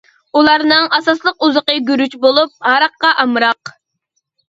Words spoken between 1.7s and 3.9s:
گۈرۈچ بولۇپ، ھاراققا ئامراق.